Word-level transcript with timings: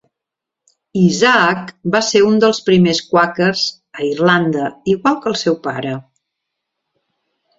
Isaac 0.99 1.67
va 1.95 1.99
ser 2.07 2.21
un 2.29 2.39
dels 2.45 2.61
primers 2.69 3.01
quàquers 3.11 3.65
a 3.99 4.03
Irlanda, 4.07 4.69
igual 4.95 5.19
que 5.27 5.31
el 5.35 5.39
seu 5.45 5.59
pare. 5.67 5.93